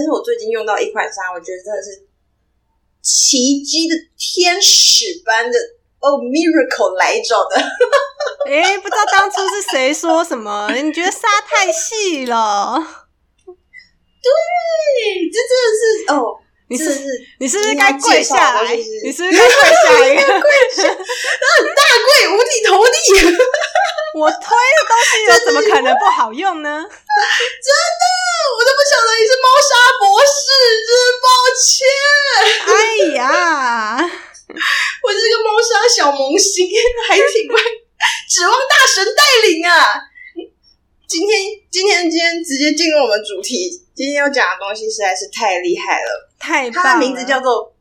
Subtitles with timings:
[0.00, 2.08] 但是我最近用到一款纱，我觉得真的是
[3.02, 5.58] 奇迹的天使般的
[6.00, 7.60] 哦，miracle 来着的。
[8.50, 10.72] 哎，不知道当初是谁说什么？
[10.72, 12.78] 你觉得纱太细了？
[13.44, 14.30] 对，
[15.30, 16.40] 这真的是哦，
[16.70, 17.04] 你是是
[17.38, 18.74] 你是不是该跪下来？
[19.04, 19.52] 你是不是该跪
[20.70, 20.94] 下来？
[20.96, 22.96] 大跪五体投地。
[24.14, 26.68] 我推的东西有怎么可能不好用呢？
[26.82, 28.04] 真的，
[28.56, 30.42] 我都不晓得你是猫砂博士，
[30.88, 30.90] 真
[31.22, 31.68] 抱歉。
[32.66, 32.74] 哎
[33.14, 34.00] 呀，
[35.02, 36.68] 我是个猫砂小萌新，
[37.08, 37.56] 还请问
[38.28, 40.02] 指望大神带领啊！
[41.06, 41.40] 今天，
[41.70, 43.84] 今天，今天直接进入我们主题。
[43.94, 46.90] 今天要讲的东西实在是太厉害了，太棒了！
[46.90, 47.74] 它的名字叫做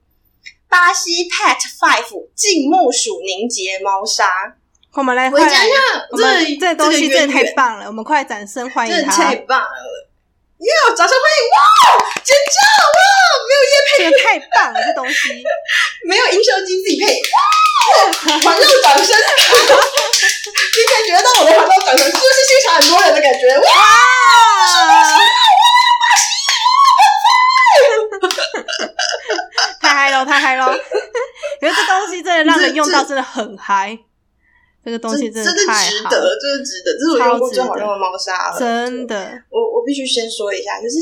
[0.67, 4.57] 巴西 Pet Five 静木鼠凝结猫砂。
[4.93, 5.75] 我们来我换讲一下，
[6.11, 9.12] 我们这这东西真的太棒，了，我们快掌声欢迎他！
[9.12, 9.68] 太棒了！
[10.57, 10.68] 耶！
[10.98, 11.40] 掌声欢迎！
[11.54, 11.55] 哇，
[12.23, 12.57] 尖叫！
[12.98, 12.99] 哇，
[13.48, 15.43] 没有叶配，这个太棒了，这东西
[16.05, 18.40] 没有音效机自己配，哇！
[18.40, 19.15] 环绕掌声，
[20.76, 23.57] 你感觉到我的环绕掌声，是不是现场很多人的感觉？
[23.57, 23.63] 哇！
[24.82, 24.90] 啊！
[29.79, 30.76] 太嗨了，太嗨了！
[31.62, 33.98] 因为这东西真的让人用到真的很嗨，
[34.90, 38.57] 这个东西真的值得，真的值得，这是我用过最好用的猫砂了。
[38.57, 39.43] 真的。
[39.51, 40.98] 我我必须先说一下，就是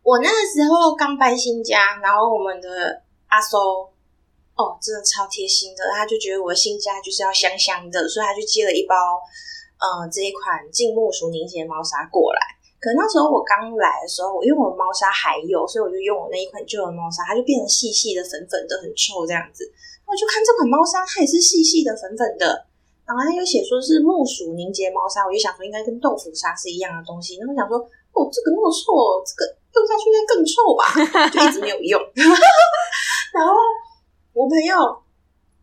[0.00, 3.58] 我那个时候刚搬新家，然后我们的阿搜
[4.54, 8.94] 哦，真的超贴心的，他就觉得我的新家就是要香香的，所以他就寄了一包
[9.82, 12.40] 嗯这一款静木鼠凝结猫砂过来。
[12.78, 19.64] 可那时候我刚来的时候，因为我猫砂还有，所以我就用我那一款旧的猫砂，它就变成细细的、粉粉的，很臭这样子。
[20.16, 22.66] 就看这款猫砂，它也是细细的、粉粉的，
[23.06, 27.36] 然后它又写说是木薯凝结猫砂，我就想说应该跟豆腐砂是一样的东西。
[27.38, 29.42] 然后想说，哦，这个那么臭，这个
[29.74, 30.84] 用下去应该更臭吧？
[31.28, 32.00] 就一直没有用。
[33.34, 33.52] 然后
[34.32, 34.74] 我朋友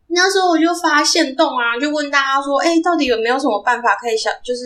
[0.08, 4.64] 那时候我就发现动啊，就问大家说，哎、到底有没有什么办法可以小，就是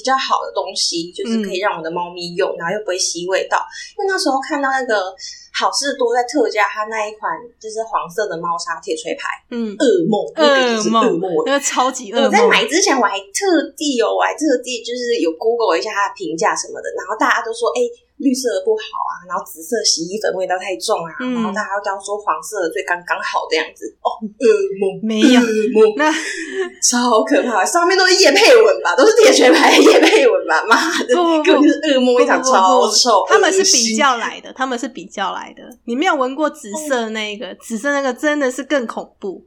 [0.00, 3.60] 比较好的东西，就是可以让我的猫咪用，然后又不会吸味道。
[3.98, 5.12] 因为那时候看到那个
[5.52, 7.28] 好事多在特价，它那一款
[7.60, 11.28] 就是黄色的猫砂铁锤牌，嗯，噩梦，那个就是噩梦。
[11.44, 12.40] 那个超级噩我在。
[12.48, 17.84] 买之前，我还特地哦，我还特地就是有 Google 一下它的评价什么的，然后大家都说，哎、
[18.20, 23.88] 绿色的不好啊，然后紫色洗衣粉味道太重啊，嗯然后大家都说黄色的最刚刚好的样子。
[24.04, 26.12] 哦，噩梦，没有噩梦，那
[26.84, 33.24] 超可怕，上面都是叶配文吧，都是铁拳牌的叶配文吧，妈的，不不不根本就是噩梦一场，超臭。
[33.26, 35.62] 他们是比较来的，他们是比较来的。
[35.86, 39.46] 你没有闻过紫色的那一个，紫色那个真的是更恐怖。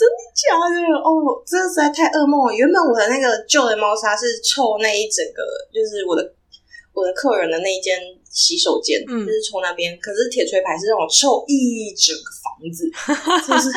[0.00, 2.54] 真的假的哦，真的实在太噩梦了。
[2.54, 6.24] 原本我的那个旧的猫砂是臭那一整个，就是我的
[6.92, 7.98] 我的客人的那一间
[8.30, 9.96] 洗手间，嗯就是从那边。
[10.00, 12.90] 可是铁锤牌是那种臭一整个房子，
[13.46, 13.68] 真的是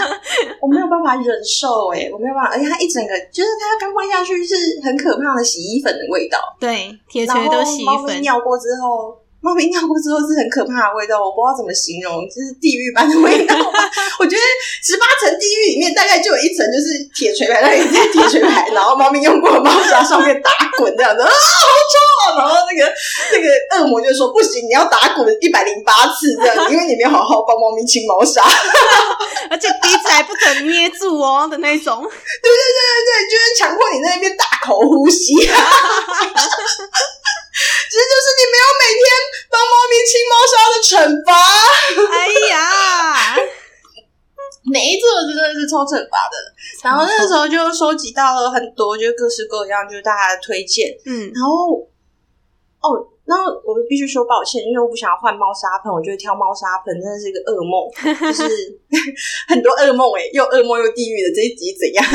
[0.61, 9.22] 我没有办法忍受哎，我没有办法，而且它一整个就是它刚放下去是很可怕的洗衣粉的味道，对，铁锤都洗衣猫咪粉，尿过之后。
[9.43, 13.83] 猫咪尿过之后是很可怕的味道，我不知道怎么形容，就是地狱般的味道吧。
[14.17, 14.43] 我觉得
[14.81, 20.49] 十八层地狱里面大概就有一层就是铁锤牌，那一在铁锤牌，然后猫咪用过的猫砂上面打
[20.79, 21.35] 滚这样子啊，好
[21.91, 21.93] 臭
[22.23, 22.39] 啊！
[22.39, 22.87] 然后那个
[23.35, 28.41] 那个恶魔就说不行，你要打滚一百零八次这样子，因为你没有好好帮猫咪清毛砂。
[29.51, 32.01] 而且鼻子还不准捏住哦的那种。
[32.01, 35.35] 对对对对对，就是强迫你在那边大口呼吸。
[37.89, 39.03] 这就是你没有每天
[39.49, 40.91] 帮猫咪清猫砂的惩
[41.25, 41.29] 罚。
[42.09, 42.15] 哎
[42.49, 43.35] 呀，
[44.65, 46.35] 没错，真的是超惩罚的。
[46.83, 50.89] 然后那个时候就收集到了很多，就各式各样，就是大家的推荐。
[51.05, 51.79] 嗯，然后，
[52.81, 57.87] 哦，然后我必须说抱歉，因为我不想要换猫砂盆，我觉得挑猫砂盆真的是一个噩梦，
[58.19, 58.43] 就是
[59.47, 62.03] 很多噩梦哎，又噩梦又地狱的这一集怎样？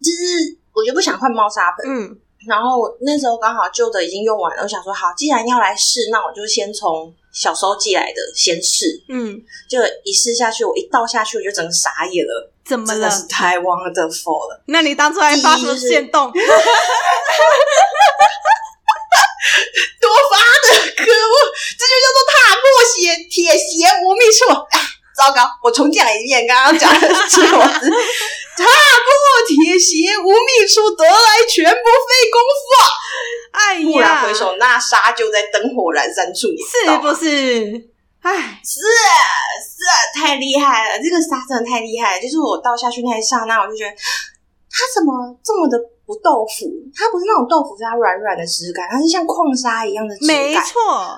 [0.00, 8.86] 就是我就不想换猫砂盆，嗯，然后那时候刚好旧的已经用完了，我想说好，既然要来试，那我就先从小时候寄来的先试。
[9.08, 13.10] 嗯，就一试下去，我一倒下去，我就整个傻眼了，怎么了？
[13.28, 14.62] 太 wonderful 了。
[14.66, 16.32] 那你当初还发什么线动？
[20.00, 21.34] 多发的，可恶！
[21.78, 22.62] 这就叫做踏破
[22.94, 22.96] 鞋
[23.30, 24.38] 铁鞋无觅处。
[24.52, 24.78] 啊，
[25.16, 27.42] 糟糕，我重讲一遍刚刚讲的错
[27.80, 27.90] 字。
[28.56, 29.12] 踏破
[29.46, 32.84] 铁鞋无觅处，得来全不费工夫啊！
[33.52, 37.90] 哎蓦然，回首，那沙就在灯火阑珊处，是不是？
[38.22, 42.22] 哎，是是太厉害了，这个沙真的太厉害了。
[42.22, 45.12] 就是我倒下去那一刹那，我就觉得它怎么
[45.44, 46.66] 这么的不豆腐？
[46.96, 50.36] 它不是那种豆腐渣软软的质感，它是像矿沙一样的质感。
[50.36, 51.16] 没错，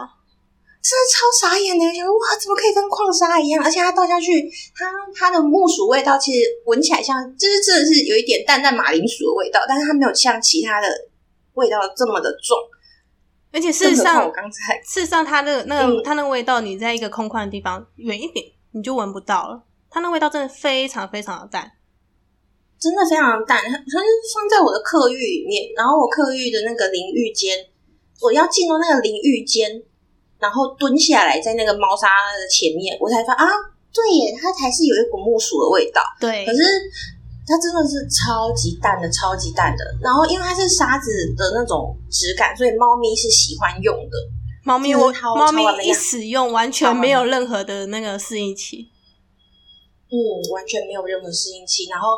[0.88, 3.62] 真的超傻眼的，想说哇，怎么可以跟矿砂一样？
[3.62, 10.88] 而且它倒下去，它它的木薯味道其实闻起来像，就是真的是有一点淡淡马铃薯的味道，但是它没有像其他的
[11.55, 12.56] 味道这么的重。
[13.52, 19.62] 而且事实上，我刚才事实上它的那个、嗯它那个味道，你在一个空旷的地方远一点，你就闻不到了。
[19.91, 21.70] 它那味道真的非常非常的淡。
[22.81, 27.58] 真的非常淡，它它是放在我的客浴里面，然后我客浴的那个淋浴间，
[28.23, 29.82] 我要进入那个淋浴间，
[30.38, 32.08] 然后蹲下来在那个猫砂
[32.38, 33.44] 的前面，我才发啊，
[33.93, 36.02] 对耶，它才是有一股木薯的味道。
[36.20, 36.62] 对可，是
[37.46, 39.85] 它真的是超级淡的，超级淡的。
[40.02, 44.17] 然后因为它是沙子的那种质感，所以猫咪是喜欢用的。
[44.64, 48.91] 猫咪我猫咪一使用完全没有任何的那个适应期。
[50.10, 50.16] 嗯，
[50.52, 52.16] 完全没有任何适应期，然后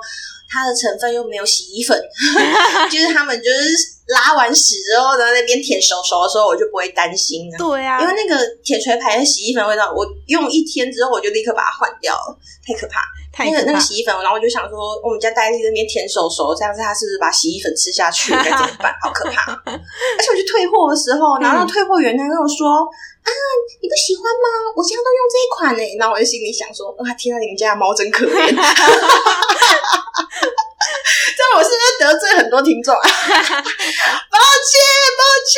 [0.48, 2.00] 它的成分又没有洗衣粉，
[2.90, 3.68] 就是他们就是
[4.08, 7.58] 拉完屎之后在那边舔手手的时候，我就不会担心了。
[7.58, 13.00] 对啊因，为那个铁锤牌的洗衣粉味道，我用一天之后我就立刻把它换掉了，太可怕。
[13.38, 13.72] 那个太可怕。
[13.72, 18.32] 那个洗衣粉，然后我就想说，我们家戴丽那边舔手手，这样子他是不是把洗衣粉吃下去？
[18.34, 18.92] 该怎么办？
[19.00, 19.52] 好可怕！
[19.66, 22.86] 而且我去退货的时候，然后那退货员他跟我说
[23.22, 23.30] ：“啊，
[23.80, 24.46] 你不喜欢吗？
[24.76, 28.50] 我现在都用这一款呢。”然后我就心里想说：“哇，天啊，你们家的猫真可怜。
[31.36, 33.00] ”这样我是不是得罪很多听众啊？
[33.08, 34.38] 抱
[34.68, 34.74] 歉，
[35.16, 35.52] 抱歉。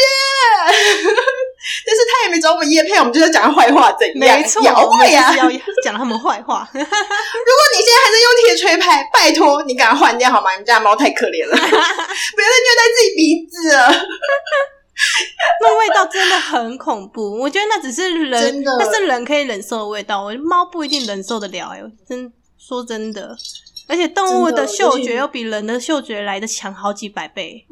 [1.87, 4.39] 但是他也没找我们叶配，我们就在讲他坏话，怎样？
[4.39, 5.57] 没错，也我们会啊就是。
[5.57, 6.69] 要讲他们坏话。
[6.73, 6.87] 如果
[7.77, 10.51] 你现在还在用铁锤拍，拜托你赶快换掉好吗？
[10.53, 14.07] 你们家的猫太可怜了，不要再虐待自己鼻子了。
[15.61, 21.81] 那味道真的很恐怖，我觉得那只是人那是人可以忍受的味道，我猫不一定忍受得了、欸。
[21.81, 23.37] 哎，真说真的，
[23.89, 27.67] 而且动物的的嗅觉又比人的嗅觉来的强好几百倍。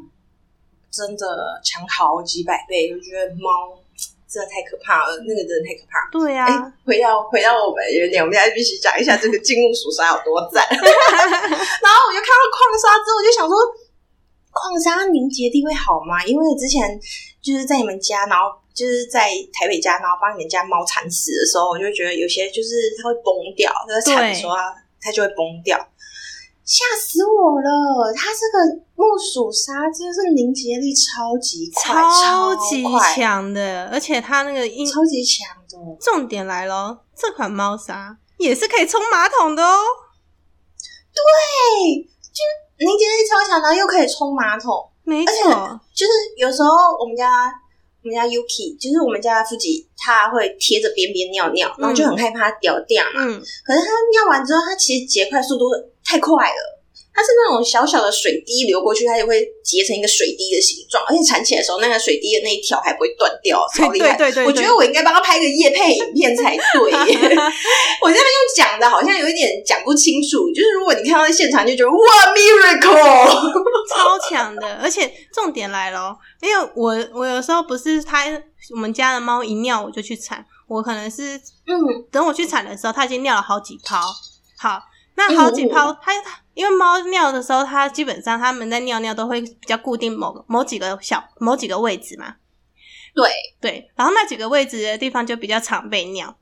[0.91, 1.25] 真的
[1.63, 3.79] 强好几百倍，我觉得猫
[4.27, 6.11] 真的太可怕了，那个真的太可怕了。
[6.11, 6.51] 对啊，哎、
[6.83, 10.67] 回到回到我们原点，我们现在必须讲一下这个金木鼠沙有多赞。
[10.67, 13.55] 然后我就看到矿砂之后，我就想说，
[14.51, 16.23] 矿砂凝结力会好吗？
[16.25, 16.99] 因为之前
[17.41, 22.69] 就是在你们家，然后就是在台北家，然后帮你们家猫铲屎的时候，我就会觉得有些就是
[23.01, 25.77] 它会崩掉，它在铲的时候它它就会崩掉。
[26.63, 28.13] 吓死我了！
[28.13, 32.83] 它这个木薯沙真的是凝结力超级快，超级，
[33.13, 35.97] 强的，而且它那个音超级强的。
[35.99, 39.81] 重点来了，这款猫砂也是可以冲马桶的哦。
[41.13, 44.89] 对，就是凝结力超强，然后又可以冲马桶。
[45.03, 46.69] 没而且错，就是有时候
[46.99, 47.51] 我们家
[48.03, 53.21] 我们家 Yuki，就是我们家富吉，他会贴着边边尿尿，然后就很害怕它掉掉嘛。
[53.25, 55.65] 嗯，可是它尿完之后，它其实结块速度
[56.03, 56.80] 太快了。
[57.13, 64.15] 它是那种小小的水滴流过去，它就会结成一个水滴的形状，而且缠起来的时候，那个水滴的那一条还不会断掉，超厉害。
[64.15, 66.91] 对对对对我觉得我应该帮他拍个夜配影片才对。
[68.01, 70.49] 我这样用讲的，好像有一点讲不清楚。
[70.53, 71.97] 就是如果你看到在现场，就觉得哇
[72.33, 73.71] ，miracle！
[73.89, 78.25] 超强的，而且重点来了哦，因为我我有时候不是它，
[78.73, 81.37] 我们家的猫一尿我就去铲，我可能是
[81.67, 81.75] 嗯，
[82.11, 84.01] 等我去铲的时候，它已经尿了好几泡。
[84.57, 84.81] 好，
[85.15, 92.35] 那好几泡，它它因为猫尿的时候，它基本上它们在尿尿都会比较固定某个某几个小某几个位置嘛。
[93.13, 93.29] 对
[93.59, 96.37] 对，然后那几个位置的地方就比较常被尿。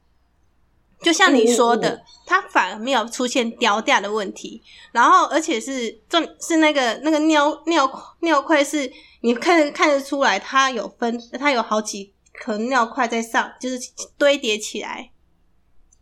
[1.01, 4.61] 就像你说的，嗯嗯它反而没有出现掉掉的问题，
[4.91, 7.89] 然后而且是重是那个那个尿尿
[8.19, 13.79] 尿块是你看看得出来，它有分，它有好几颗尿块在上，就是
[14.17, 15.09] 堆叠起来，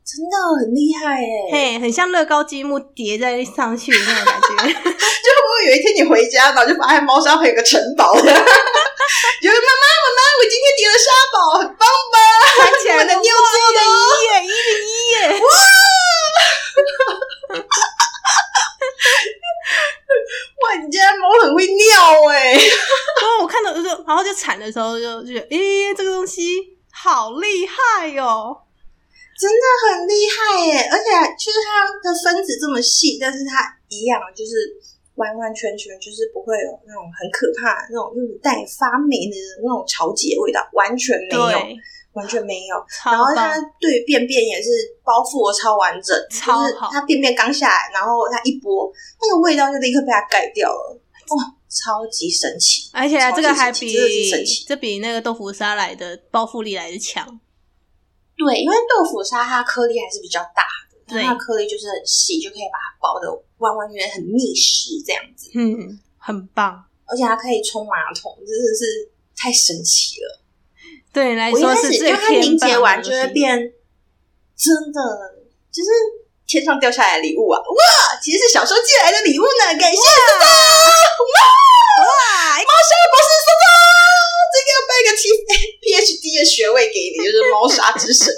[0.07, 1.27] 真的很厉害哎。
[1.51, 4.47] 嘿，很像乐高积木叠在上去的那种感觉。
[4.71, 12.17] 就会不会有一天你回家，然后就发现猫砂盆有个城堡的， 就会妈妈妈妈，我今天叠了沙堡，很棒吧？
[12.57, 15.15] 看起来我的尿做的哦一耶，一零一耶！
[15.43, 15.45] 哇，
[20.63, 22.61] 哇你家猫很会尿哎、然
[23.29, 28.57] 后我看到就，然后就铲的时候就就觉得，诶、这个东西好厉害哦！
[29.37, 30.89] 真的很厉害耶！
[30.89, 31.05] 而且
[31.37, 34.53] 就是它的分子这么细，但是它一样就是
[35.13, 41.59] 完完全全就是不会有那种很可怕的那种就是带发霉的那种潮解味道，完全没有，
[42.13, 42.75] 完全没有。
[43.05, 44.69] 然后它棒，对便便也是
[45.05, 48.91] 包覆的超完整，就是它便便刚下来，然后它一拨，
[49.21, 52.89] 那个味道就立刻被它盖掉了，哇，超级神奇！
[52.91, 53.93] 而且这个还比
[54.67, 57.39] 这比那个豆腐沙来的包覆力来的强。
[58.37, 63.27] 对，因为豆腐沙它颗粒还是比较大的，对它的颗粒就是很细，就可以把它包的
[63.57, 66.83] 完完全全很密实这样子，嗯，很棒。
[67.07, 70.41] 而且它可以冲马桶，真的是太神奇了。
[71.13, 73.57] 对你来我一开说是最始因为它凝结完就会变，
[74.53, 74.99] 真的
[75.71, 75.89] 就是
[76.45, 77.57] 天上掉下来的礼物啊！
[77.57, 80.45] 哇，其实是小时候寄来的礼物呢，感谢大家！
[80.45, 82.05] 哇，
[82.59, 83.65] 猫砂博士收到，
[84.53, 85.21] 这个要颁一个 T
[86.45, 88.33] 学位给你，就是猫砂之神。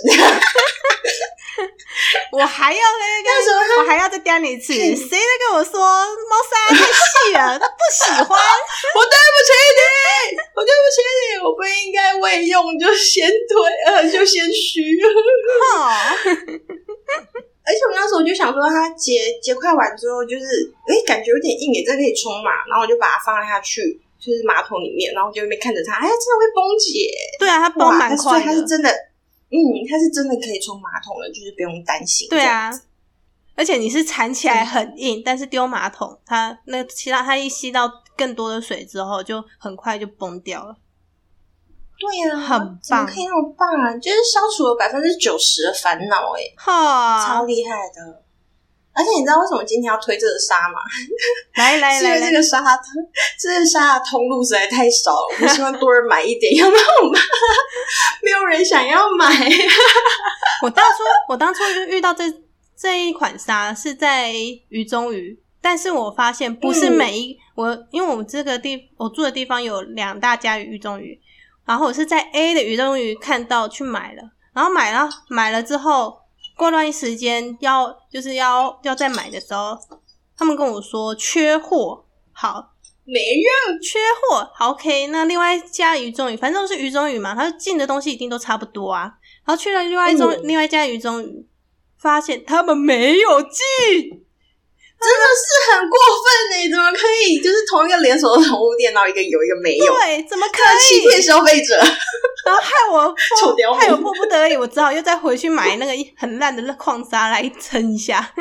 [2.31, 4.73] 我还要那那时候个，我还要再刁你一次。
[4.73, 8.23] 谁在跟我说猫砂太细了， 他不喜欢？
[8.23, 14.97] 我对不起你，我对不起你，我不应该未用就先推，呃，就先虚。
[15.73, 20.45] 哈，而且我那时候就想说，它结结块完之后，就是
[20.87, 27.09] 哎、诶感觉有点硬也，这可以冲嘛，然后我就把它放下去，就是马桶里面，然后就在那边看着它，哎，真的会崩解，
[27.39, 28.45] 对啊，它崩哇蛮快的。
[28.45, 29.57] 它是真的，嗯，
[29.89, 32.27] 它是真的可以冲马桶的，就是不用担心。
[32.29, 32.69] 对啊，
[33.55, 40.75] 而且你是缠起来很硬，但是丢马桶，它那其他它一吸到更多的水之后，就很快就崩掉了。
[41.99, 43.97] 对呀、很棒怎么可以那么棒啊？
[43.97, 48.23] 就是消除了百分之九十的烦恼，哎，哈超，厉害的。
[48.99, 50.79] 而且你知道为什么今天要推这个沙吗？
[51.55, 52.61] 来来来这，个沙
[53.39, 57.21] 这个沙的通路实在太少了，我们希望多人买一点，要不然我们
[58.21, 59.25] 没有人想要买。
[60.63, 60.97] 我当初
[61.29, 62.25] 我当初就遇到这
[62.77, 64.33] 这一款沙是在
[64.67, 71.17] 鱼中鱼，但是我发现不是每一、我，因为我们这个地我住的地方有两大家鱼中鱼，
[71.65, 76.17] 然后我是在 A 的鱼中鱼看到去买了，然后买了买了之后，
[76.59, 79.77] 过段时间要就是要要再买的时候，
[80.37, 82.73] 他们跟我说缺货，好
[83.05, 85.07] 没人缺货，好 OK。
[85.07, 89.03] 那另外一家鱼中鱼，反正都是鱼中鱼嘛，他进的东西一定都差不多啊。
[89.45, 91.47] 然后去了另外一中、嗯另外一家鱼中鱼，
[91.97, 93.55] 发现他们没有进，
[94.99, 96.69] 真的是很过分呢！
[96.69, 97.39] 怎么可以？
[97.39, 101.21] 就是同一个连锁的宠物店，然后一个有一个没有，对，怎么可以欺骗？
[101.21, 101.81] 消费者。
[102.45, 108.19] 然后害我 臭刁民害我 迫不得已，我只好又再回去买那个很烂的矿砂来撑一下。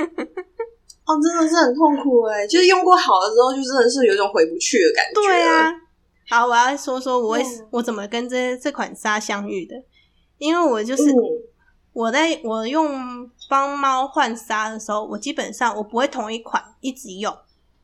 [1.06, 2.46] 哦，真的是很痛苦哎！
[2.46, 5.22] 就是用过好了之后，就真的是有一种回不去的感觉。
[5.22, 5.72] 对啊，
[6.28, 7.38] 好，我要说说我
[7.70, 9.74] 我怎么跟这这款纱相遇的，
[10.38, 11.10] 因为我就是。
[11.10, 11.16] 嗯，
[11.94, 17.36] 我在我用帮猫换纱的时候，我基本上我不会同一款一直用，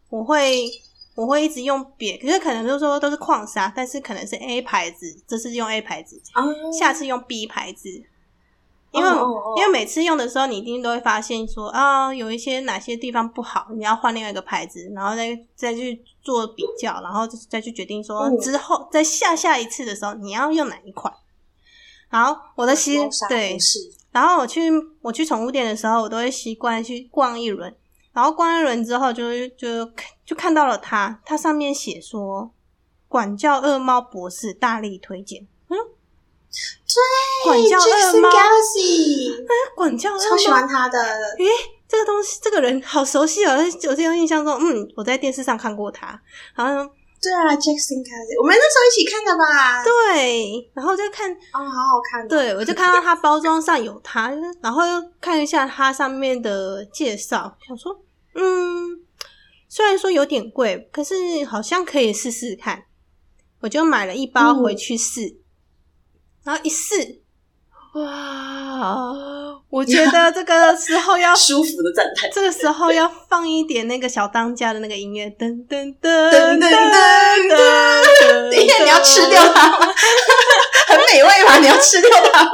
[0.09, 0.71] 我会
[1.14, 6.42] 我会一直用别，可是可能就是说都是矿砂，但是可能是 A 牌子，这次用 A 牌子，啊，
[6.76, 7.88] 下次用 B 牌子，
[8.90, 9.11] 因为、
[9.56, 21.12] 因为每次用的时候，你一定都会发现说啊，有一些哪些地方不好，你要换另外一个牌子，然后再再去做比较，然后再去决定说、嗯之后在下下一次的时候你要用哪一款。
[22.11, 23.78] 然后我的习猫砂对，是。
[24.12, 27.75] 然后我去我去宠物店的时候，我都会习惯去逛一轮，
[28.14, 29.85] 然后关一轮之后就，就
[30.25, 32.50] 就看到了他，他上面写说
[33.09, 35.47] “管教恶猫博士大力推荐”。
[35.68, 38.30] 嗯，对管教恶猫
[39.75, 40.99] 管教恶超喜猫欢他的。
[40.99, 41.44] 诶，
[41.88, 43.56] 这个东西，这个人好熟悉哦！
[43.88, 46.23] 我这有印象中，嗯，我在电视上看过他，
[46.54, 46.88] 然后
[47.25, 49.83] 对啊，Jackson Galaxy，我们那时候一起看的吧？
[49.83, 57.99] 对，然后就看，哦，好好看。，对我就看到它包装上有它，然后又看一下它上面的介绍，想说，
[58.35, 59.00] 嗯，
[59.71, 61.14] 虽然说有点贵，可是
[61.47, 62.85] 好像可以试试看，
[63.61, 65.38] 我就买了一包嗯回去试，
[66.43, 67.23] 然后一试，
[67.95, 72.30] 哇，我觉得这个时候要 舒服的赞叹。
[72.33, 79.94] 这个时候要放一点那个小当家的那个音乐，噔噔噔噔噔噔噔等一下，你要吃掉它吗？
[80.88, 81.59] 很美味吗？
[81.59, 82.50] 你要吃掉它吗？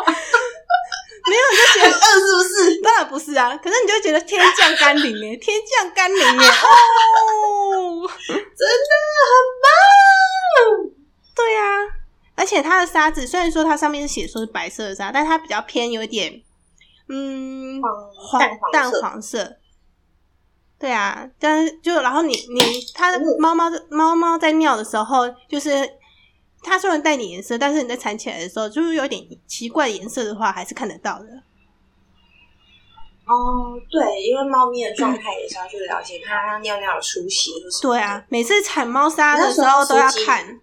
[1.28, 2.80] 没有，你就觉得很饿是不是？
[2.80, 8.92] 当然不是啊，可是你就会觉得天降甘霖耶， 天降甘霖耶， 哦，真的
[9.28, 9.30] 很
[9.62, 9.68] 棒。
[11.36, 11.76] 对呀、啊，
[12.34, 16.40] 而且它的沙子虽然说它上面是写说是白色的沙，但它比较偏有一点，
[17.10, 17.82] 嗯，
[18.16, 19.56] 黄淡黄淡色黄色。
[20.78, 22.60] 对啊，但是就然后你你
[22.94, 25.70] 它的嗯猫猫猫猫在尿的时候，就是
[26.62, 31.26] 它虽然带点颜色，但是你在铲起来的时候，就是有点奇怪的颜色的话，还是看得到的。
[33.26, 37.94] 哦，对，因为猫咪的状态也是要去了解它尿尿的出血或什么。
[37.94, 40.60] 对啊，，每次铲猫砂的时候候都要看。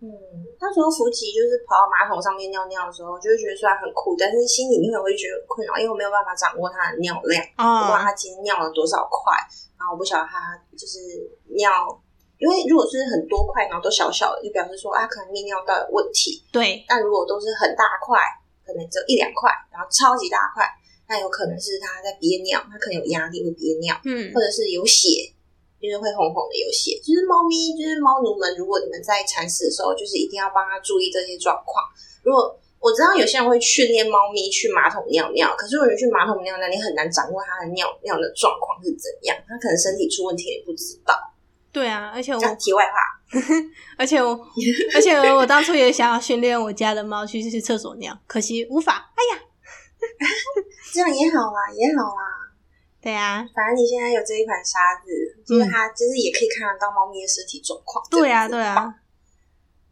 [0.00, 0.10] 嗯，
[0.60, 9.32] 那时候福吉就是跑到马桶上面尿尿的时候，就会觉得虽然很酷，但是心里面会觉得很困扰，因为我没有办法掌握它的尿量，不知道哦，它今天尿了多少块，
[9.78, 10.98] 然后我不晓得它就是
[11.56, 11.70] 尿。
[12.36, 16.44] 因为如果是很多块，然后都小小的，就表示说啊，可能泌尿道有问题。
[16.52, 18.20] 对，但如果都是很大块，
[18.60, 20.68] 可能只有一两块，然后超级大块，
[21.08, 25.32] 那有可能是他在憋尿，他可能有压力会憋尿，嗯或者是有血，
[25.86, 26.98] 就是会红红的有血。
[26.98, 31.86] 就是猫咪，就是猫奴们，如果你们在铲屎的时候，就是一定要帮它注意这些状况。
[32.26, 32.50] 如果
[32.82, 41.14] 我知道有些人会训练猫咪去马桶尿尿，可是我觉得去马桶尿尿，你很难掌握它的尿尿的状况是怎样，它可能身体出问题也不知道。
[41.72, 42.96] 对啊，而且我题外话，
[43.98, 44.38] 而且我
[44.94, 49.12] 而且我当初也想要训练我家的猫去去厕所尿，可惜无法。
[49.14, 49.42] 哎呀，
[50.94, 52.45] 这样也好啦，也好啦。
[53.06, 55.06] 对啊，反正你现在有这一款沙子，
[55.46, 58.04] 就是它，就是也可以看得到猫咪的身体状况。
[58.10, 58.98] 对啊，这样子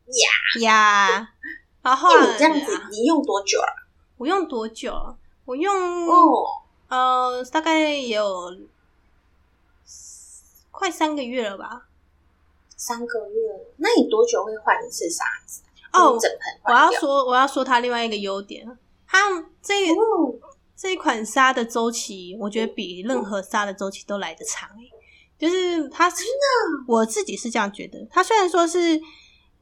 [0.04, 0.12] 对
[0.60, 1.28] 啊，呀，呀。
[1.80, 3.70] 然后你这样子你用多久啊？
[4.16, 5.14] 我用多久啊？
[5.44, 5.72] 我用
[6.08, 6.44] 哦，
[6.88, 8.52] 呃，大概有
[10.72, 11.86] 快三个月了吧。
[12.76, 13.36] 三个月。
[13.76, 15.62] 那你多久会换一次沙子？
[15.92, 16.72] 哦整盆我。
[16.72, 18.66] 要说，我要说它另外一个优点，
[19.06, 20.34] 它这哦，
[20.76, 24.90] 这一款纱的周期，我觉得比任何纱的周期都来得长诶。
[25.36, 28.06] 就是它真的，我自己是这样觉得。
[28.10, 29.00] 它虽然说是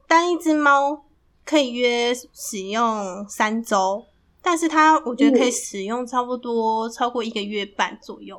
[0.07, 1.05] 单一只猫
[1.43, 4.05] 可以约使用三周，
[4.41, 8.37] 但是它我觉得可以嗯使用差不多超过一个月半左右。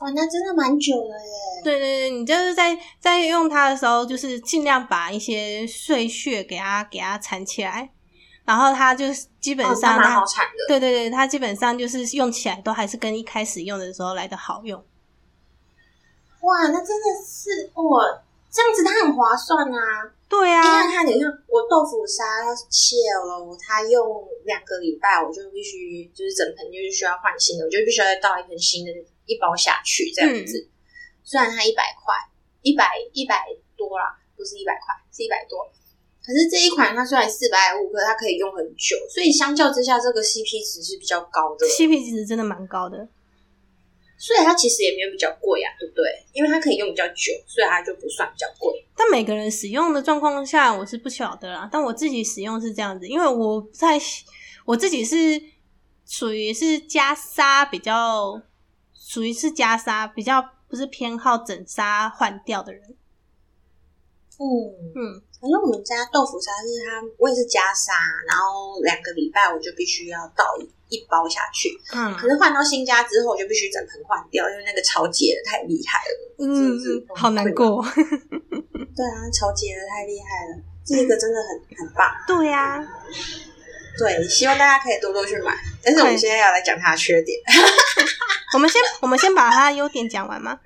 [0.00, 1.62] 哇，那真的蛮久了耶。
[1.64, 7.90] 对对对，你就是在在用它的时候，就是尽量把一些碎屑给它给它缠起来，
[8.48, 10.52] 然后它就是基本哦，上它好产的。
[10.68, 14.82] 对对对，它基本上就是用起来都还是跟一开始用的时候来的好用。
[16.40, 20.10] 哇，那真的是哇，这样子它很划算啊。
[20.30, 22.24] 对因为啊，它你看我豆腐沙
[22.70, 28.90] 切了，它用两个礼拜，我就必须就是整盆就是需要换新的，我就必须要再倒一盆新的
[29.26, 30.66] 一包下去这样子。
[31.22, 32.14] 虽然它一百块，
[32.62, 33.44] 一百一百
[33.76, 35.70] 多啦，不是一百块，是一百多。
[36.28, 41.66] 可是这一款它虽然四百五，可是它可以用很久，所以相较之下，这个 CP 值是比较高的。
[41.66, 43.08] CP 值真的蛮高的。
[44.18, 46.04] 所以它其实也没有比较贵啊，对不对？
[46.34, 48.84] 因为它可以用比较久，所以它就不算比较贵。
[48.94, 51.66] 但每个人使用的状况下，我是不晓得啦。
[51.72, 53.98] 但我自己使用是这样子，因为我在
[54.66, 55.40] 我自己是
[56.04, 58.42] 属于是加沙比较，
[58.92, 62.82] 属于是加沙比较不是偏好整沙换掉的人。
[64.38, 64.46] 嗯，
[64.94, 64.98] 嗯，
[65.40, 67.92] 反正我们家豆腐沙是它，我也是加沙，
[68.26, 71.68] 然后两个礼拜我就必须要倒一一包下去。
[71.92, 76.14] 嗯可是换到新家之后，我就必须整盆换掉，因为那个潮解的太厉害了。
[76.38, 76.78] 嗯
[77.14, 77.82] 好难过。
[77.92, 82.10] 对啊，潮解的太厉害了，这个真的很很棒。
[82.26, 82.78] 对呀、
[83.98, 85.54] 对，希望大家可以多多去买。
[85.82, 87.38] 但是我们现在要来讲它的缺点。
[88.54, 90.58] 我们先我们先把它的优点讲完吗？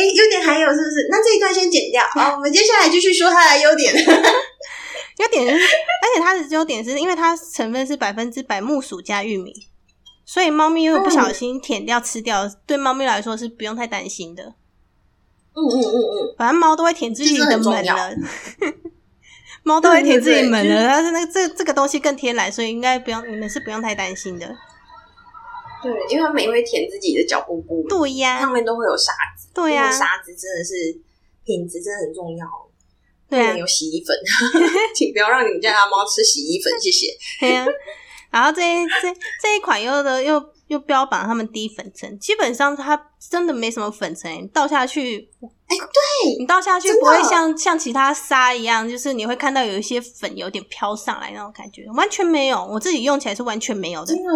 [0.00, 1.06] 哎，优点还有是不是？
[1.10, 3.92] 那这一段先剪掉啊，我们接下来继续说它的优点。
[5.18, 9.52] 优点就是，而且它的优点是因为它成分是百分之百木薯加玉米，
[10.24, 14.54] 所以猫咪如果不小心舔掉吃掉，对猫咪来说是不用太担心的。
[15.52, 18.14] 嗯嗯嗯嗯，反正猫都会舔自己的门了，
[19.62, 24.56] 猫都会舔自己门了，但是那个这这个东西更天然，所以应该不用你们是不用太担心的。
[25.82, 29.48] 对，因为它们也会舔自己的脚布布，对呀、上面都会有沙子。
[29.54, 30.74] 对呀、沙子真的是
[31.44, 32.46] 品质真的很重要，
[33.28, 34.16] 对啊，有洗衣粉，
[34.94, 37.06] 请不要让你们家的猫吃洗衣粉，谢谢。
[37.40, 37.66] 对呀、
[38.30, 39.12] 然后这一这
[39.42, 54.16] 这一款又的又又标榜他们低粉尘，基本上它真的没什么粉层，你倒下去，哎，对，你倒下去不会像像其他沙一样，就是你会看到有一些粉有点飘上来那种感觉，完全没有，我自己用起来是完全没有的真。
[54.22, 54.32] 的，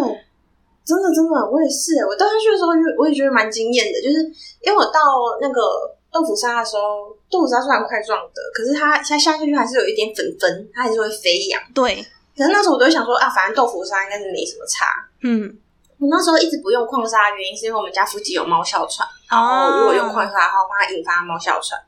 [0.85, 2.05] 真的，真的，我也是。
[2.05, 4.21] 我倒下去的时候，就我也觉得蛮惊艳的，就是
[4.61, 5.01] 因为我到
[5.41, 11.59] 那个豆腐沙的时候，豆腐沙虽然块状的，可是它它下去还是有一点粉粉，它还是会飞扬。
[11.73, 12.05] 对，
[12.37, 14.85] 可是那时候我都会想说啊，反正豆腐沙应该是没什么差。
[15.23, 15.49] 嗯，
[15.97, 19.07] 我那时候一直不用矿沙的原因，是因为我们家附近有猫哮喘。
[19.31, 21.81] 然哦后如果用矿沙的话，怕它引发猫哮喘，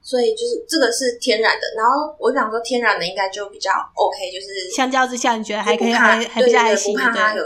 [0.00, 1.66] 所以就是这个是天然的。
[1.76, 7.44] 然后我想说，天然的应该就比较 OK，就是相较之下，你觉得还可以，还还比较还行，对对对不怕它有。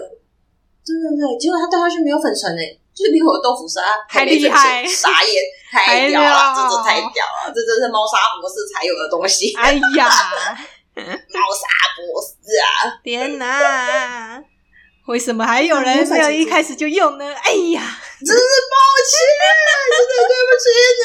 [0.84, 0.90] 对。
[0.92, 5.34] 对对对，结果他掉下去没有粉尘诶，就是比我的豆腐沙还厉害，傻眼，
[5.72, 10.06] 太屌了，屌这真的太屌了，这真是猫砂博士才有的东西，哎呀，
[10.96, 11.64] 猫砂
[11.96, 13.00] 博士啊！
[13.02, 14.42] 天哪！
[15.08, 17.24] 为什么还有人没有一开始就用呢？
[17.24, 17.82] 哎呀，
[18.24, 18.76] 真是抱
[19.10, 19.18] 歉，
[19.90, 20.64] 真的对不起
[21.00, 21.02] 你，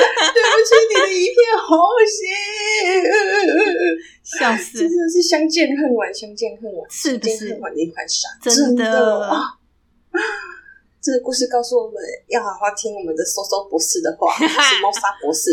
[0.32, 1.36] 对不起你的一片
[1.68, 1.68] 红
[2.06, 2.18] 心。
[4.40, 7.60] 笑死真，的是相见恨晚，相见恨晚，是不是相见恨？
[7.60, 9.58] 晚的一款沙，真的的啊！
[11.02, 11.94] 这个故事告诉我们
[12.28, 14.46] 要好好听我们的搜搜博士的话， 是
[14.82, 15.50] 猫砂博士。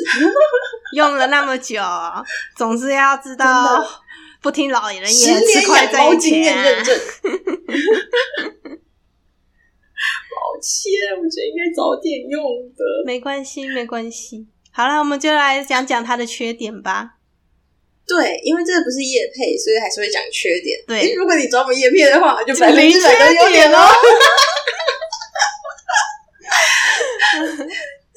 [0.96, 1.82] 用了那么久，
[2.56, 3.86] 总是要知道，
[4.42, 6.84] 不听老人言，吃年亏在眼养猫经验认。
[6.84, 6.96] 证，
[10.34, 12.44] 抱歉，我觉得应该早点用
[12.76, 12.84] 的。
[13.06, 14.48] 没关系，没关系。
[14.72, 17.17] 好了，我们就来讲讲它的缺点吧。
[18.08, 20.82] 对，因为这个不是叶配，所以还是会讲缺点。
[20.88, 23.86] 对如果你找我们叶配的话，就百分零之百的优缺点点哦哦。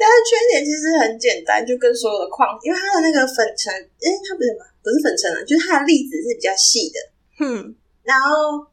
[0.00, 7.00] 但是缺点其实很简单，就跟所有的矿，因为它的那个粉尘，诶，它不是什么，不是粉尘啊，就是它的粒子是比较细的，
[7.44, 7.74] 嗯，
[8.04, 8.64] 然后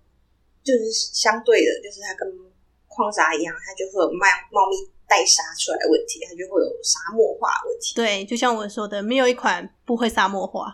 [0.64, 2.32] 就是相对的，就是它跟
[2.88, 4.78] 矿砂一样，它就会有冒茂密
[5.10, 7.96] 带沙出来的问题，它就会有沙漠化的问题。
[7.96, 10.72] 对，就像我说的，没有一款不会沙漠化。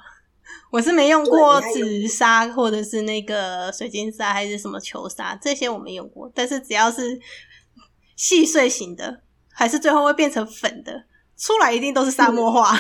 [0.71, 6.31] 我是没用过紫砂或者是那个水晶砂还是什么球砂，这些我没用过。
[6.33, 7.19] 但是只要是
[8.15, 11.05] 细碎型的，还是最后会变成粉的，
[11.37, 12.77] 出来一定都是沙漠化。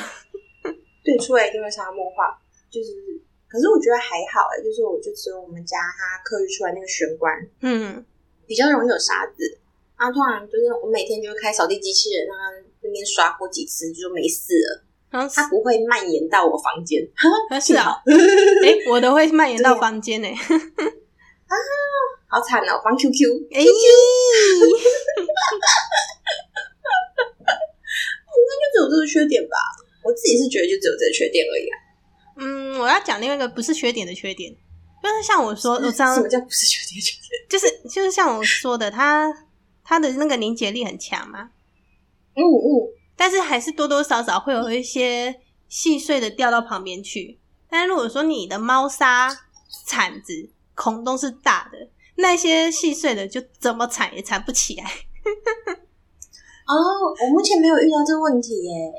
[1.03, 2.89] 对，出来一定会沙漠化，就是。
[3.53, 7.31] 可是我觉得还好哎、就是我就只有我们家它刻意出来那个玄关
[7.61, 8.03] 嗯，
[8.47, 9.59] 比较容易有沙子，
[9.95, 14.83] 然后通常就是我每天就会开扫地机器人，让它那边刷过几次就没事了，
[15.33, 17.01] 它不会蔓延到我房间。
[17.49, 18.01] 啊是啊
[18.65, 20.27] 哎、我的会蔓延到房间呢、
[22.27, 23.13] 好惨哦，防 QQ，
[23.53, 23.69] 哎、 就
[28.73, 29.57] 只有这个缺点吧。
[30.03, 31.77] 我自己是觉得就只有这个缺点而已啊。
[32.37, 34.51] 嗯，我要讲另外一个不是缺点的缺点，
[35.03, 36.99] 就是像我说，我这样什么叫不是缺点？
[36.99, 37.47] 缺点？
[37.47, 39.31] 就是就是像我说的，它
[39.83, 41.51] 它的那个凝结力很强嘛，
[42.35, 47.39] 嗯嗯，但是还是多多少少会有一些细碎的掉到旁边去。
[47.69, 49.29] 但如果说你的猫砂
[49.85, 51.77] 铲子孔洞是大的，
[52.15, 54.83] 那些细碎的就怎么铲也铲不起来。
[56.65, 56.73] 哦，
[57.23, 58.93] 我目前没有遇到这个问题耶。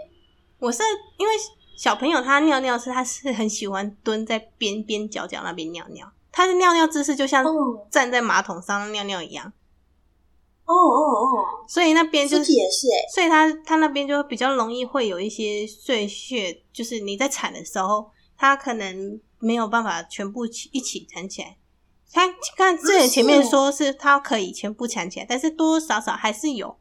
[0.58, 0.82] 我是
[1.18, 1.32] 因为
[1.76, 9.52] 小朋友他尿尿是他是很喜欢蹲在边边角角那边尿尿，他的尿尿姿势就像哦站在马桶上尿尿一样，
[10.66, 12.96] 哦哦哦，所以那边就是也是哎。
[13.14, 21.56] 所以它它那边就比较容易会有一些碎屑，就是你在铲的时候，它可能没有办法全部起一起铲起来。
[22.12, 26.76] 它看之前前面说是它可以全部铲起来，但是多多少少还是有，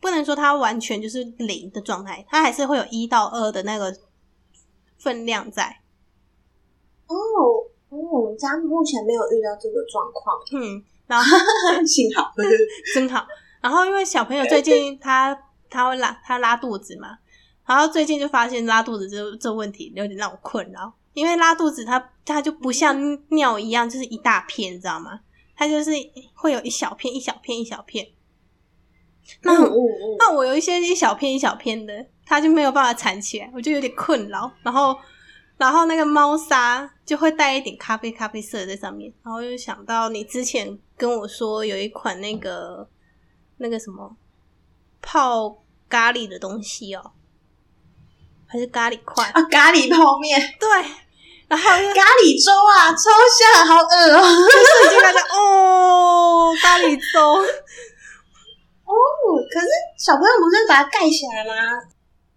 [0.00, 3.94] 不能说它完全就是零的状态，它还是会有一到二的那个
[4.98, 5.82] 分量在。
[7.08, 7.14] 哦
[7.88, 11.36] 哦，我们家目前没有遇到这个状况，嗯，然后
[11.86, 12.32] 幸好。
[12.94, 13.26] 真好。
[13.60, 15.36] 然后因为小朋友最近他
[15.68, 17.18] 他会拉他拉肚子嘛，
[17.66, 25.20] 然后最近就发现拉肚子这这问题有点让我困扰，因为拉肚子它它就不像尿一样就是一大片，你知道吗？
[25.56, 25.90] 它就是
[26.34, 28.06] 会有一小片一小片一小片。
[29.42, 34.48] 那、嗯嗯嗯，那我有一些一小片一小片的，它就没有办法缠起来，我就有点困扰。
[34.62, 34.96] 然后，
[35.58, 42.88] 然后那个猫砂就会带一点咖啡咖啡色在上面，然后又想到你之前跟我说有一款那个
[43.58, 44.16] 那个什么
[45.00, 47.12] 泡咖喱的东西哦，
[48.46, 49.24] 还是咖喱块？
[49.26, 50.68] 啊，咖喱泡面、对，
[51.48, 54.22] 然后咖喱粥啊，超香，好饿哦。
[54.80, 57.20] 瞬间大家哦，咖喱粥。
[58.84, 58.94] 哦，
[59.52, 59.66] 可是
[59.98, 61.54] 小朋友不是把它盖起来吗？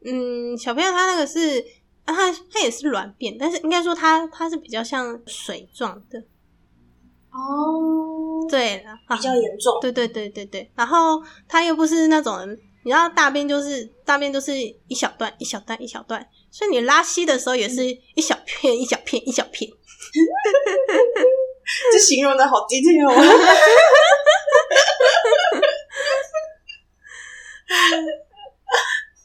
[0.06, 1.64] 嗯，小朋友他那个是，
[2.10, 6.18] 啊、他他也是软便，但是应该说它它是比较像水状的，
[7.30, 9.80] 哦，对比较严重。
[9.80, 12.40] 对对对对对，然后它又不是那种，
[12.84, 19.70] 你知道大便就是大便就是一小段一小段一小段，所以你拉稀的时候也是一小片一小片一小片，
[21.92, 23.14] 这形容的好 detail 哦。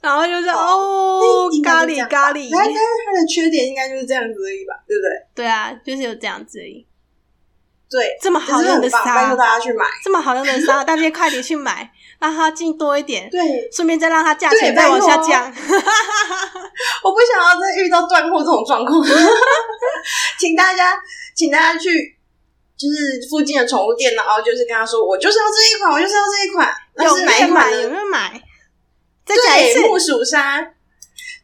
[0.05, 5.09] 然后就是哦咖喱咖喱，它它它的缺点应该就是这样子而已吧，对不对？
[5.35, 6.87] 对啊，就是有这样子而已。
[7.91, 9.85] 对，这么好用的沙托，大家去买。
[10.05, 11.91] 这么好用的沙，大家快点去买，
[12.21, 15.45] 让它进多一点，对，顺便再让它价对钱再往下降。
[17.03, 19.03] 我不想要再遇到断货这种状况，
[20.39, 20.99] 请大家，
[21.35, 22.19] 请大家去。
[22.77, 26.75] 就是附近的宠物店，然后就是跟他说，我就是要这一款，我就是要这一款。
[26.97, 27.71] 那有没有买？
[27.71, 28.43] 有没有买？
[29.25, 29.81] 再讲一次。
[29.81, 30.61] 对，木薯沙。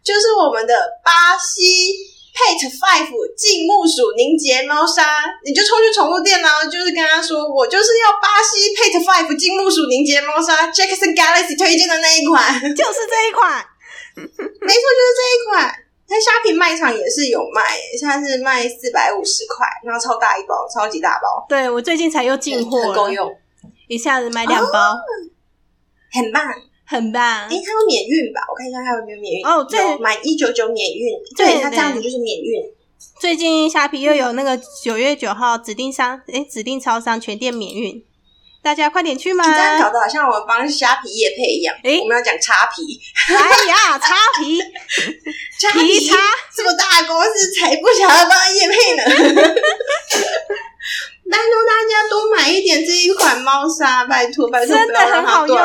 [0.02, 1.92] 就是我们的巴西
[2.32, 13.64] Pet Five 净木薯凝结猫砂，你就冲去宠物店，然后就是跟他说，我就是要巴西 Pet Five 净木薯凝结猫砂，Jackson Galaxy 推荐的那一款，就是这一款。
[14.16, 15.74] 没错就是这一款。
[16.10, 23.30] 在虾皮卖场也是有卖，现在是卖四百五十块，然后超大一包，超级大包，对我最近才又进货够用，
[23.86, 24.96] 一下子买两包，
[26.10, 26.42] 很棒。
[26.90, 27.54] 很棒诶，。
[27.64, 28.40] 它有免运吧？
[28.50, 29.46] 我看一下它有没有免运。
[29.46, 32.60] 哦对有满一九九免运，对对，它对这样子就是免运。
[33.20, 38.02] 最近虾皮又有那个九月九号指定商，哎，指定超商全店免运，
[38.62, 39.46] 大家快点去吗。
[39.46, 41.74] 你这样搞得好像我们帮虾皮叶配一样。
[41.84, 42.98] 哎我们要讲叉皮，
[43.28, 43.34] 哎
[43.70, 44.58] 呀， 擦皮
[45.60, 46.16] 叉皮叉，
[46.56, 49.02] 这么大的公司才不想要帮他叶配呢。
[51.30, 55.56] 拜托大家多买一点这一款猫砂，拜托拜托，真的很好用。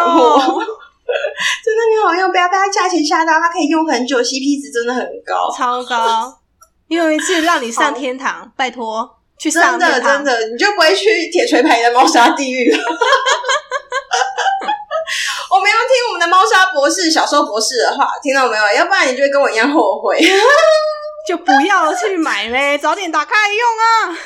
[1.63, 5.53] 真的很好用，不要被它价钱吓到，它可以用很久，CP 值真的很高。
[5.55, 6.39] 超高，
[6.87, 10.01] 有一次让你上天堂，拜托去上真的。
[10.01, 12.77] 真的，你就不会去铁锤牌的猫砂地狱了。
[15.51, 18.63] 我们要听我们的猫砂博士、小兽博士的话，听到没有？
[18.77, 20.19] 要不然你就会跟我一样后悔。
[21.27, 24.17] 就不要去买呗，早点打开用啊！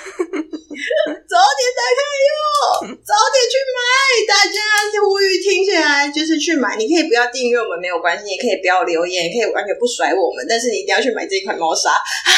[1.27, 3.79] 早点打开用，早点去买。
[4.27, 4.59] 大家
[5.01, 11.91] 呼吁听起来就是去买，你可以不要订阅我们没有关系，也可以不要留言，也可以完全不甩我们，但是你一定要去买这一款猫砂。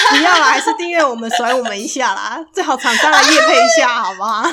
[0.10, 4.44] 不要啦，还是订阅我们，甩我们一下啦，最好厂商来夜配一下，好不好？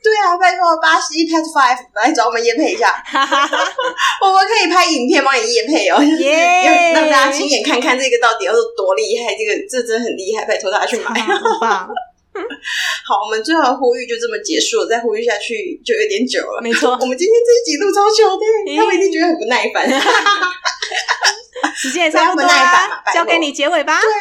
[0.00, 11.20] 对啊，拜托巴西 Pet Five 来找我们夜配一下， 我们可以拍影片帮你夜配哦，就是耶要让大家亲眼看看这个到底有多厉害，这个这真的很厉害，拜托大家去买。
[11.20, 11.88] 好棒，
[13.04, 16.60] 好，我们最后的呼吁就这么结束了，再呼吁下去就有点久了。
[16.62, 18.44] 没错我，们今天这一集录超久的，
[18.76, 19.88] 他们一定觉得很不耐烦。
[21.74, 24.00] 时间也差不多不要不耐烦嘛啦，交给你结尾吧。
[24.00, 24.14] 对啊，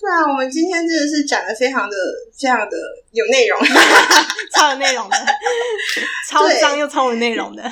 [0.00, 1.96] 对啊，我们今天真的是讲的非常的、
[2.40, 2.76] 非常的
[3.12, 3.58] 有内容。
[4.54, 5.16] 超有内容的，
[6.28, 7.62] 超脏又超有内容的。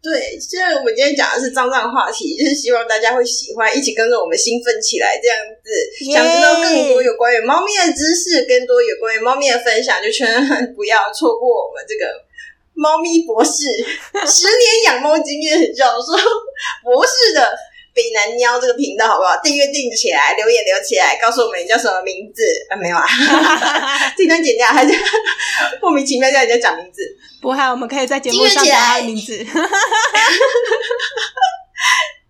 [0.00, 5.68] 对，虽然我们今天讲的是脏脏的话题，就是希望大家会喜欢，一起跟着我们兴奋起来，这样子。
[6.06, 12.06] 耶想知道更多有关于猫咪的知识，更多有关于猫咪的分享，就千万不要错过我们这个
[12.74, 13.66] 猫咪博士
[14.24, 16.12] 十年养猫经验教授
[16.84, 17.58] 博士的
[17.98, 19.36] 北南喵这个频道，好不好？
[19.42, 22.78] 订阅订起来，留言留起来，告诉我们你叫什么名字啊？
[22.78, 23.02] 没有啊，
[24.16, 24.94] 这段剪掉，还是
[25.82, 27.02] 莫名其妙叫人家讲名字。
[27.42, 29.36] 不害我们可以在节目上讲他的名字。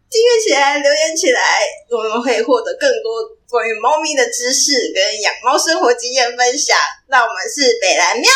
[0.08, 6.74] 订阅起来，留言起来，我们会获得更多关于猫咪的知识跟养猫生活经验分享。
[7.08, 8.30] 那我们是北蓝喵，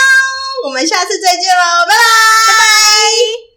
[0.67, 3.52] 我们下次再见喽，拜拜，拜拜。